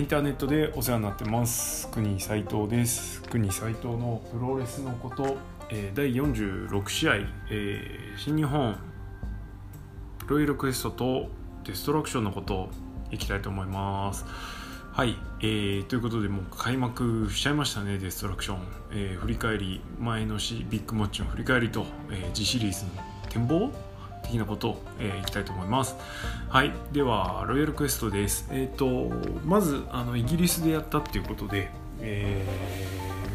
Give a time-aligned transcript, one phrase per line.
[0.00, 1.86] インターネットでお世話になってます。
[1.90, 3.20] 国斉藤です。
[3.24, 5.36] 国斉藤のプロレスのこと、
[5.68, 7.16] え第46試合、
[7.50, 8.78] え新日本
[10.20, 11.28] プロイルクエストと
[11.64, 12.70] デストラクションのこと
[13.10, 14.24] いきたいと思います。
[14.90, 18.58] はい、えーということでもう開幕しちゃいましたねデストラクション、
[18.92, 22.90] えー振り返り前のしビッグマッチの振り返りと、えー、次シリーズの
[23.28, 23.70] 展望
[24.22, 25.96] 的なことを、えーいきたいと思います。
[26.48, 26.72] はい。
[26.92, 28.48] ではロイヤルクエストです。
[28.50, 29.10] えっ、と
[29.44, 31.70] まずあのイギリスでやったっていうことで、
[32.00, 32.46] え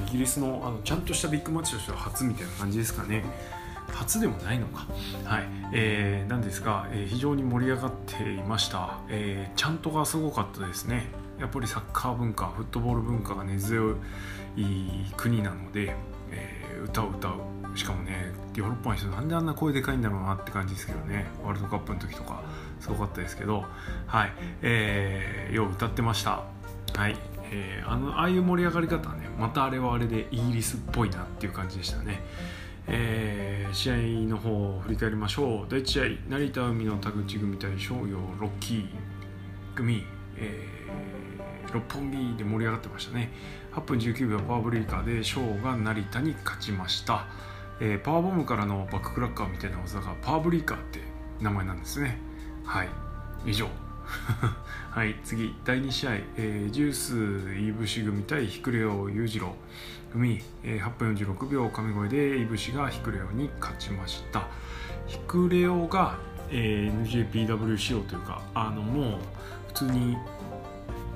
[0.04, 3.24] ーイギリスのあのちゃんとしたビッグマッチとしては初みたいな感じですかね。
[3.92, 4.88] 初でもないのか。
[5.26, 11.08] はい、えーなんですが、えー非常に盛り上がっていました、えーちゃんとがすごかったですね。
[11.40, 13.92] やっぱりサッカー文化フットボール文化が根強
[14.56, 14.66] い
[15.18, 15.96] 国なので、
[16.32, 17.32] えー歌を歌う。
[17.76, 21.26] しかもねヨーロッパの人なんであんな声でかいんだろうなって感じですけどね。
[21.44, 22.42] ワールドカップの時とか
[22.80, 23.66] すごかったですけど。
[24.08, 26.44] はい、えーよう歌ってました。
[26.96, 27.18] はい、
[27.52, 32.22] えーあのああいう盛り上がり方はねまたあれはあれでイギリスっぽいなっていう感じでしたね。
[32.88, 33.96] えー試合
[34.30, 35.66] の方を振り返りましょう。
[35.70, 38.88] 第1試合成田海の田口組対商業ロッキー
[39.76, 40.06] 組、
[40.38, 40.76] えー
[41.74, 43.32] 六本木で盛り上がってましたね。
[43.74, 47.26] 8分19秒パワーブレイカーで翔が成田に勝ちました、
[47.80, 51.00] えーパワーボムからのバッククラッカーみたいな技がパワーブレイカーって
[51.42, 52.20] 名前なんですね。
[52.66, 52.90] はい。
[53.46, 53.68] 以上。
[54.92, 55.16] はい。
[55.24, 55.56] 次。
[55.66, 59.56] 第2試合、えージュースイブシ組対ヒクレオ裕次郎
[60.12, 64.48] 組、えー8分46秒神声でイブシがヒクレオに勝ちました。
[65.08, 66.18] ヒクレオが、
[66.50, 69.20] えー NJPW 仕様というかあのもう
[69.68, 70.18] 普通に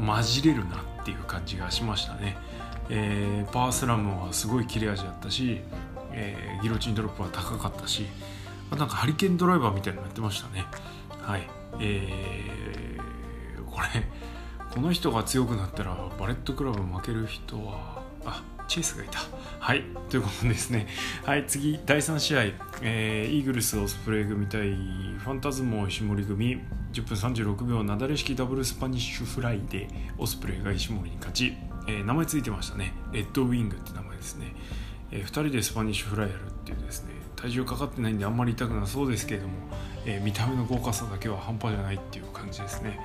[0.06, 2.38] 混じれるなっていう感じがしましたね、
[2.90, 5.62] えーパワースラムはすごい切れ味だったし、
[6.22, 8.06] えーギロチンドロップは高かったし
[8.72, 10.66] あなんかハリケーンドライバーみたいなのやってましたね。
[11.22, 11.50] はい。
[11.80, 13.88] えーこれ
[14.74, 19.20] この人が強くなったらバレットクラブ負ける人はあチェイスがいた。
[19.60, 19.84] はい。
[20.10, 20.88] ということですね。
[21.26, 21.46] はい。
[21.48, 22.44] 次第3試合、
[22.82, 26.60] えーイーグルスオスプレイ組対ファンタズモ石森組。
[26.94, 27.84] 10分36秒。
[27.84, 29.88] なだれ式ダブルスパニッシュフライで
[30.18, 31.54] オスプレイが石森に勝ち、
[31.88, 32.94] えー名前ついてましたね。
[33.12, 34.54] レッドウィングって名前ですね、
[35.12, 39.54] え2人でスパニッシュフライやるっていうですね体重かかってないんであんまり痛くなそうですけれども、
[40.06, 43.00] えー見た目の豪華さだけは半端じゃないっていう感じですね。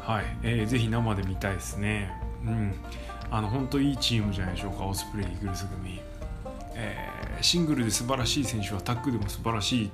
[0.00, 2.12] はい、えーぜひ生で見たいですね。
[2.44, 2.74] うん。
[3.30, 6.00] あの本当いいチームじゃないでしょうかオスプレイイーグルス組、
[6.74, 9.90] えーシングルで素晴らしい選手はタッグでも素晴らし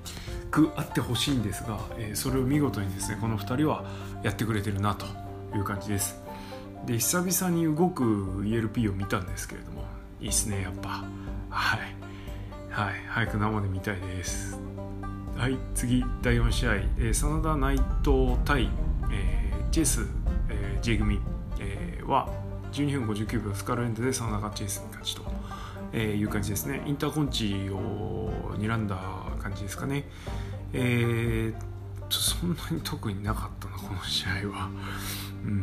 [0.51, 3.85] くあってほしいんですが、えーそれを見事にですねこの2人は
[4.23, 5.07] やってくれてるなと
[5.57, 6.19] いう感じです。
[6.87, 9.85] で久々に動く ELP を見たんですけれども
[10.21, 11.05] いいっすねやっぱ。
[11.55, 11.81] はい。
[12.71, 12.95] はい。
[13.09, 14.59] 早く生で見たいです。
[15.37, 15.57] はい。
[15.75, 18.69] 次第4試合、えー真田内藤対、
[19.11, 20.07] えーチェス、
[20.49, 21.21] えー J 組、
[21.61, 22.29] えーは
[22.73, 25.23] 12分59秒スカルエンドで真田がチェスに勝ちと、
[25.93, 26.83] えーいう感じですね。
[26.87, 28.97] インターコンチを睨んだ
[29.41, 30.05] 感じですかね。
[30.73, 31.75] えー
[32.11, 34.69] そんなに特になかったなこの試合は。
[35.45, 35.61] うん。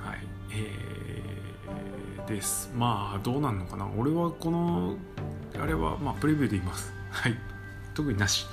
[0.00, 0.18] はい。
[0.52, 1.13] えー
[2.26, 2.70] です。
[2.74, 3.86] まあどうなんのかな。
[3.96, 4.96] 俺はこの
[5.60, 6.92] あれはまあプレビューで言います。
[7.10, 7.38] はい。
[7.94, 8.46] 特になし、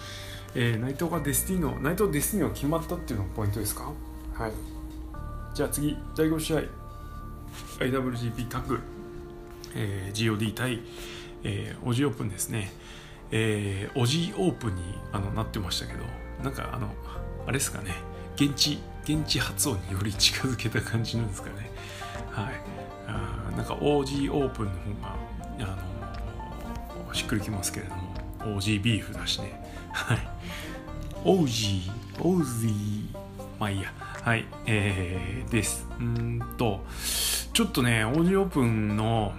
[0.55, 3.91] えー内藤がデスティーノ内藤デスティーノが決まったっていうのがポイントですか？
[4.33, 4.51] はい。
[5.53, 6.61] じゃあ次第5試合。
[7.79, 8.79] IWGP タッグ、
[9.75, 10.81] えー GOD 対、
[11.43, 12.71] えー、オジオープンですね、
[13.31, 14.81] えー、オジオープンに
[15.11, 15.99] あのなってましたけど
[16.43, 16.87] なんかあの
[17.45, 17.95] あれですかね。
[18.35, 21.71] 現地現地発音により近づけた感じなんですかね。
[22.31, 22.53] はい。
[23.56, 25.16] なんか OG オープンの方が
[25.59, 25.78] あ
[27.07, 29.62] のしっくりきますけれども OG ビーフだしね。
[29.91, 30.17] はい。
[31.23, 32.72] OG OZ
[33.59, 33.94] まあいいや。
[34.23, 34.45] はい。
[34.66, 35.88] えー、です。
[36.00, 36.84] うんと
[37.53, 39.34] ちょっとね OG オープンの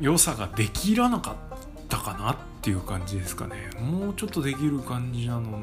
[0.00, 1.58] 良さができらなかっ
[1.88, 3.70] たかなっていう感じですかね。
[3.80, 5.62] もうちょっとできる感じなの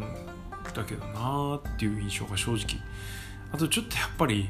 [0.74, 2.82] だけどなーっていう印象が正直。
[3.52, 4.50] あとちょっとやっぱり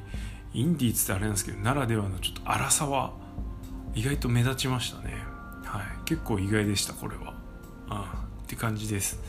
[0.54, 3.14] インディーっつってあれなんですけどならではのちょっと荒さは
[3.96, 5.24] 意外と目立ちましたね。
[5.64, 5.84] はい。
[6.06, 7.34] 結構意外でしたこれは。
[7.90, 9.20] ああって感じです、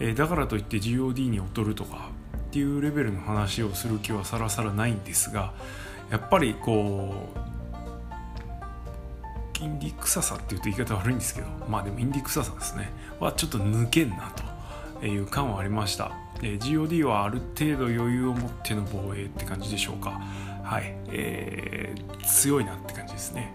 [0.00, 5.52] えーだからといって GOD に劣るとかっていうレベルの話をする気はさらさらないんですが
[6.10, 7.32] やっぱりこ
[9.60, 12.90] うインディ臭さっていうと言い方悪いんですけどまあでもインディ臭さですね。
[13.20, 14.32] はちょっと抜けんな
[15.00, 16.12] という感はありました、
[16.42, 20.20] えー GOD はある程度余裕を持っての防衛って感じでしょうか。
[20.64, 23.52] はい、えー強いなって感じですね。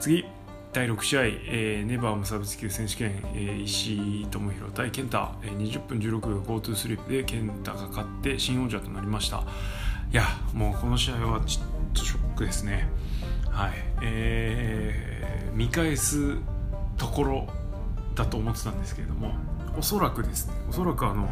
[0.00, 0.24] 次
[0.72, 9.44] 第6試合、えーネバー無差別級選手権、えー石井智弘対健太、えー20分16秒 GoTo スリープで健太が勝って新王者となりました。
[10.10, 10.24] いや
[10.54, 12.88] もうこの試合はちょっとショックですね。
[13.50, 13.72] はい。
[14.02, 16.38] えー、見返す
[16.96, 17.46] ところ
[18.14, 19.34] だと思ってたんですけれども
[19.78, 21.28] おそらくですねおそらくあの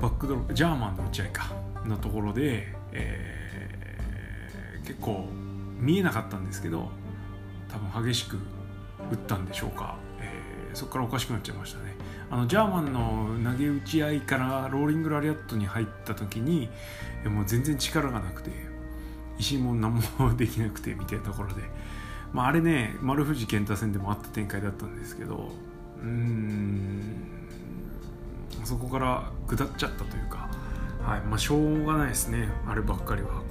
[0.00, 1.52] バックドロップジャーマンの打ち合いか
[1.84, 5.26] のところで、えー、結構
[5.78, 6.90] 見えなかったんですけど
[7.76, 8.36] 多分激しく
[9.10, 11.94] 打ったんでしょうか、えー、そこからおかしくなっちゃいましたね。
[12.30, 16.68] あのジャーマンの投げ打ち合いからローリングラリアットに入った時に
[17.24, 18.50] もう全然力がなくて
[19.38, 21.62] 石も何もできなくてみたいなところで、
[22.32, 25.52] まあ、あれね丸藤健太戦でもあった展開だったんですけど
[26.02, 27.26] うん
[28.64, 30.48] そこから下っちゃったというか、
[31.00, 32.48] はいまあ、しょうがないですね。
[32.66, 33.45] あればっかりは。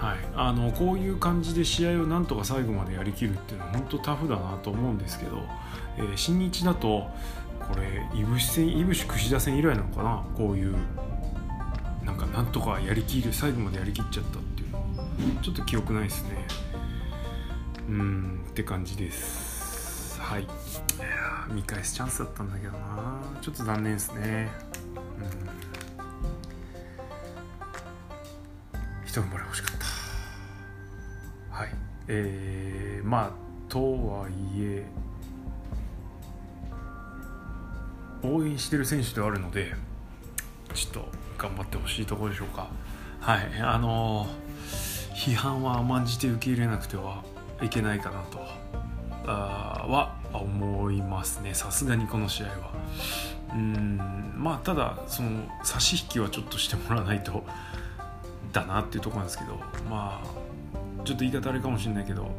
[0.00, 5.42] はい、あのこういう感じで試合をなんとか最後までやりきるっていうのは本当タフだなと思うんですけど、
[5.98, 7.10] えー、新日だと
[7.68, 10.24] これいぶし戦いぶし串田戦以来なのかな？
[10.36, 10.74] こういう
[12.02, 14.78] なんかなんとかやりきる最後までやりきっちゃったっていうの。
[14.78, 14.84] は
[15.42, 16.46] ちょっと記憶ないですね。
[17.88, 20.18] うんって感じです。
[20.18, 20.48] はい。
[21.52, 22.78] 見返すチャンスだったんだけどな。
[23.42, 24.48] ちょっと残念ですね。
[24.96, 25.00] う
[28.98, 29.02] ん。
[29.06, 29.89] 一踏ん張り欲しかった。
[32.12, 34.84] えー、まあとはいえ
[38.24, 39.72] 応援してる選手ではあるので
[40.74, 41.08] ちょっと
[41.38, 42.68] 頑張ってほしいところでしょうか。
[43.20, 43.60] はい。
[43.62, 44.26] あの
[45.14, 47.22] 批判は甘んじて受け入れなくては
[47.62, 48.40] いけないかなと
[49.26, 51.54] あは思いますね。
[51.54, 52.72] さすがにこの試合は。
[53.54, 53.98] うん。
[54.36, 57.44] まあただその差し引きはちょっとしてもらわないと
[58.52, 59.54] だなっていうところなんですけど
[59.88, 60.50] まあ
[61.04, 62.30] ちょっと言い方あれかもしれないけど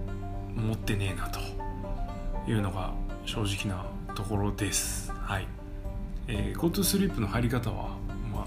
[0.56, 1.40] 持ってねえなと
[2.50, 2.94] いうのが
[3.26, 3.86] 正直な
[4.16, 5.48] ところですはい
[6.28, 7.90] えー、GoTo スリープの入り方は、
[8.32, 8.46] まあ、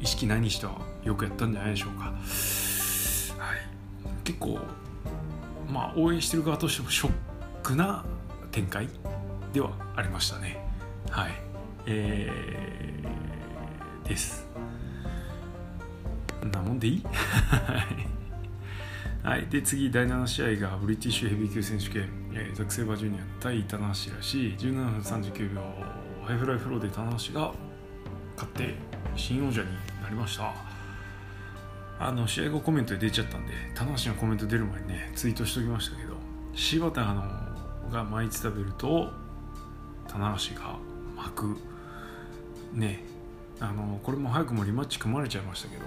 [0.00, 2.04] 意識ないにしてはよくやったんじゃないでしょうか。
[2.04, 2.14] はい、
[4.24, 4.58] 結構、
[5.68, 7.12] まあ、応援してる側としてもショッ
[7.62, 8.04] クな
[8.52, 8.88] 展開
[9.52, 10.64] ではありましたね。
[11.10, 11.32] はい。
[11.86, 14.46] えー、です。
[16.40, 17.02] こんなもんでいい？
[19.22, 24.54] はい、で次第7試合がブリティッシュヘビー級選手権、えー、ザク・セイバージュニア対棚橋弘至。
[24.54, 25.60] 17分39秒。
[26.24, 27.54] ハイフライフローで棚橋が
[28.34, 28.74] 勝って
[29.14, 29.68] 新王者に
[30.02, 30.52] なりました。
[32.00, 36.14] あの試合後コメントで出ちゃったんで棚橋のコメント出る前にねツイートしときましたけど
[36.52, 37.22] 柴田の
[37.92, 39.10] が巻いてたベルトを
[40.08, 40.76] 棚橋が
[41.16, 41.56] 巻く。
[42.72, 43.04] ね。
[43.60, 45.84] あのこれも早くもリマッチ組まれちゃいましたけど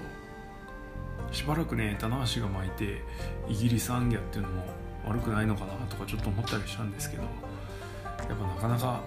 [1.35, 3.01] しばらくね棚橋が巻いて
[3.49, 4.63] イギリスアンギャっていうのも
[5.05, 9.01] 悪くないのかなとかちょっと思ったりしたんですけどやっぱなかなか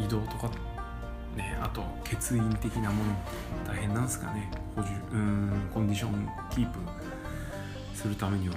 [0.00, 0.50] 移動とか
[1.36, 3.12] ねあと欠員的なもの
[3.66, 4.50] 大変なんですかね。
[4.74, 6.78] 補充うんコンディションキープ
[7.94, 8.54] するためには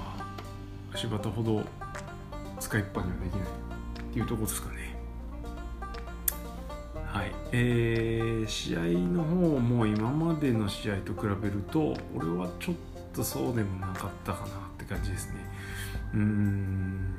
[0.96, 1.64] 柴田ほど
[2.62, 4.96] 使いっぱにはできないっていうとこですかね。
[7.06, 7.32] はい。
[7.52, 8.80] えー、試合
[9.10, 12.76] の方も今までの試合と比べると俺はちょっ
[13.14, 15.36] とそうでもなかったかなって感じですね。
[16.14, 17.16] うーん。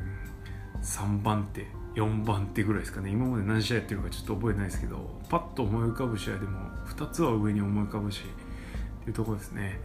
[0.83, 3.11] 3番手4番手ぐらいですかね。
[3.11, 9.79] 今まで何試合やってるかちょっと覚えてないですけどパッと思い浮かぶ試合でも2つは上に思い浮かぶしっていうところですね。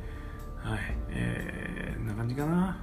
[0.64, 0.80] はい。
[1.10, 2.78] えー、な感じかな。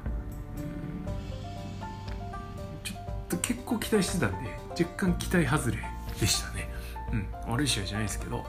[2.82, 5.78] ちょっと結構期待してたんで若干期待外れ
[6.20, 6.68] でしたね。
[7.12, 7.52] うん。
[7.52, 8.44] 悪い試合じゃないですけど。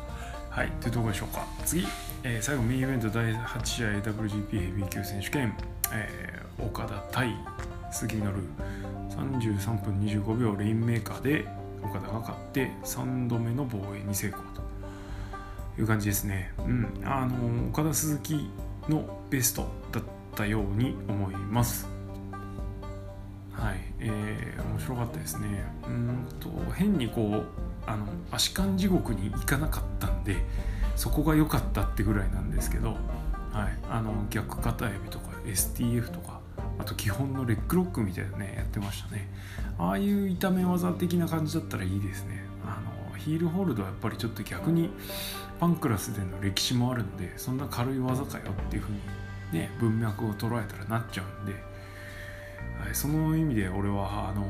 [0.50, 0.72] はい。
[0.80, 1.46] というところでしょうか。
[1.66, 1.86] 次、
[2.28, 5.56] えー、最後メインイベント第8試合 WGP ヘビー級選手権、
[5.94, 7.36] えー、岡田対
[7.92, 8.40] 杉のル
[9.12, 11.46] 33分25秒レインメーカーで
[11.84, 16.52] 岡田が勝って3度目の防衛に成功という感じですね。
[16.58, 18.50] うん、あの岡田鈴木
[18.90, 20.04] のベストだっ
[20.34, 21.88] たように思います。
[23.52, 25.64] はい、えー、面白かったですね。
[25.88, 27.46] うんと変にこう
[27.86, 30.38] あの足換地獄に行かなかったんで
[30.96, 32.98] そこが良かったってぐらいなんですけど、はい、
[33.90, 36.40] あの逆肩エビとか STF とか
[36.80, 39.30] あと基本のレッグロックみたいなねやってましたね。
[39.78, 42.44] ああいう炒め技的な感じだったらいいですね。
[42.66, 42.80] あ
[43.12, 44.90] のヒールホールドはやっぱりちょっと逆に
[45.60, 49.00] パンクラスでの歴史もあるのでそんな軽い技かよっていう風に
[49.54, 54.46] ね文脈を捉えたらなっちゃうんで、はい、その意味で俺はあの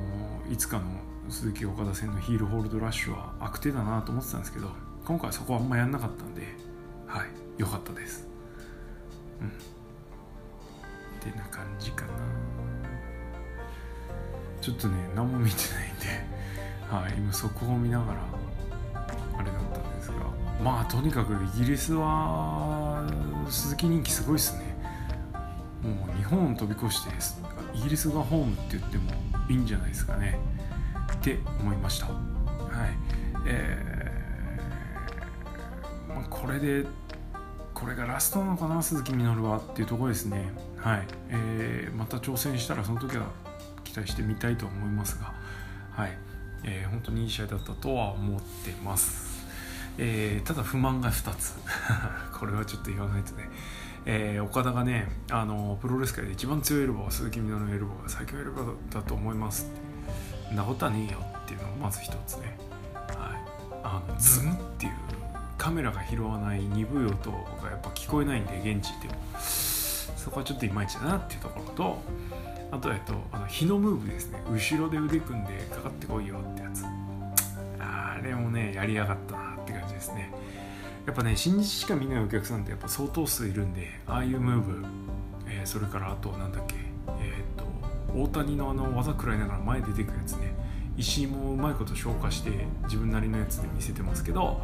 [0.52, 0.84] いつかの
[1.30, 4.72] 鈴木岡田戦のヒールホールドラッシュは悪手だなと思ってたんですけど
[5.06, 6.42] 今回そこはあんまやんなかったんで
[7.08, 8.28] はい良かったです。
[9.40, 9.48] うん。
[9.48, 9.52] っ
[11.22, 12.12] てな感じかな。
[14.62, 16.06] ちょっとね何も見てないんで、
[16.90, 18.20] はい、今そこを見ながら
[19.38, 20.16] あれだったんですが
[20.64, 23.08] まあとにかくイギリスは
[23.48, 24.76] 鈴木人気すごいっすね。
[25.84, 27.12] もう日本を飛び越して
[27.76, 29.12] イギリスがホームって言っても
[29.48, 30.40] いいんじゃないですかね。
[31.14, 32.08] って思いました。
[32.08, 32.18] はい。
[33.46, 33.95] えー、
[36.30, 36.86] これで
[37.74, 40.52] これがラストなのかな鈴木みのるはっていうところですね。
[40.78, 43.26] はい、えー、また挑戦したらその時は
[43.84, 45.34] 期待してみたいと思いますが。
[45.92, 46.18] はい、
[46.64, 49.46] えー、本当にいい試合だったとは思ってます。
[49.98, 51.56] えー、ただ不満が2つ。
[52.38, 53.50] これはちょっと言わないとね。
[54.06, 59.72] えー、岡田がねあのプロレス界で一番強いエルボーは鈴木みのるエルボーが最強エルボーだと思います。
[60.46, 62.58] ってなことはねえよっていうのがまず一つね、
[62.94, 63.08] はい、
[63.84, 64.94] あのズムっていう
[65.58, 67.38] カメラが拾わない鈍い音が
[67.70, 72.02] やっぱ聞こえないんで現地でもそこはちょっといまいちだなっていうところと
[72.72, 74.42] あとはえっとあの日のムーブですね。
[74.52, 76.84] 後ろで腕組んでかかってこいよってやつ。
[77.80, 80.32] あれもねやりやがったなって感じですね。
[81.06, 84.86] やっぱね新日しか見ないお客さんってやっぱ相当数いるんでああいうムーブ、
[85.48, 86.76] えー、それからあとなんだっけ
[87.20, 87.66] えっ、と
[88.20, 90.54] 大谷のあの技食らいながら前出てくるやつね。
[90.98, 92.52] 石井もうまいこと消化して
[92.84, 94.62] 自分なりのやつで見せてますけど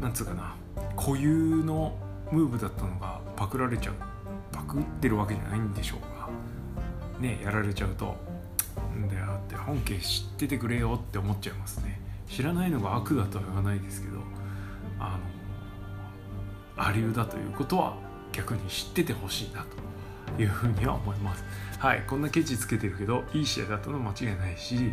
[0.00, 0.54] なんつうかな
[0.96, 1.96] 固有の
[2.30, 3.94] ムーブだったのがパクられちゃう
[4.52, 6.28] パクってるわけじゃないんでしょうが
[7.20, 8.16] ねやられちゃうと
[8.96, 12.00] んだよって本家知っててくれよって思っちゃいますね。
[12.28, 14.18] 知らないのが悪だとは言わないですけど
[14.98, 15.18] あ
[16.76, 17.96] のアリューだということは
[18.32, 19.64] 逆に知っててほしいな
[20.36, 21.44] というふうには思います。
[21.78, 24.92] はいこんなケチつけてるけどいい試合だったの間違いないし、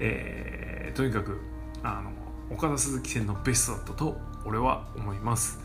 [0.00, 1.40] えー、とにかく
[1.82, 2.10] あの
[2.54, 5.60] 岡田鈴木戦のベストだったと俺は思います。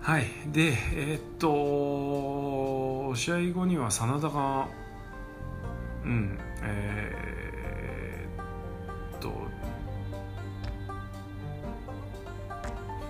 [0.00, 0.26] はい。
[0.46, 4.68] でえー、っと試合後には真田が
[6.04, 9.32] うんえー、っと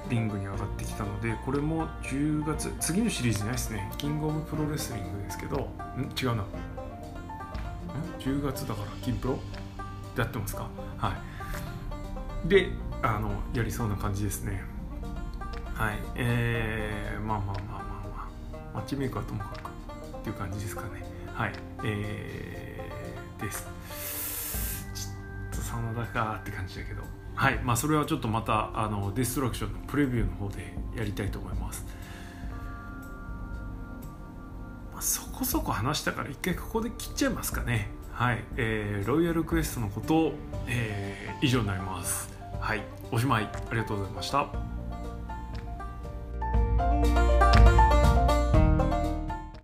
[0.09, 3.93] リングに上がってきたのでこれも10月次のシリーズじゃないですね。
[3.97, 5.57] キングオブプロレスリングですけど
[5.97, 6.11] ん？
[6.21, 6.45] 違うな。
[8.19, 9.38] 10月だから金プロ？
[10.17, 10.69] やってますか？
[10.99, 11.14] は
[12.45, 12.49] い。
[12.49, 12.71] で
[13.02, 14.62] あのやりそうな感じですね。
[15.75, 15.99] はい。
[16.16, 18.28] えー、まあまあまあまあま
[18.73, 18.75] あ。
[18.75, 19.71] マッチメイクはともかく
[20.19, 21.04] っていう感じですかね。
[21.33, 21.52] はい。
[21.85, 23.66] えー、です。
[24.95, 27.02] ちょっと真田かって感じだけど。
[27.35, 27.59] はい。
[27.64, 31.87] まあそれはちょっとまたあのデストラクションのプレビューの方でやりたいと思います、
[34.92, 37.88] まあ、そこそこ話したから一回ここで切っちゃいますかね。
[38.12, 40.35] はい、えー、ロイヤルクエストのことを、
[40.66, 42.39] えー、以上になります。
[42.61, 43.45] はいおしまい。
[43.45, 44.70] ありがとうございました。